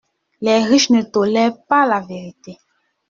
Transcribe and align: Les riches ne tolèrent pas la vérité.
Les 0.41 0.63
riches 0.63 0.89
ne 0.89 1.03
tolèrent 1.03 1.61
pas 1.65 1.85
la 1.85 1.99
vérité. 1.99 2.57